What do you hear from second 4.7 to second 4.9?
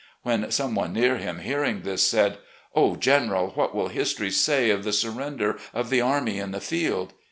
of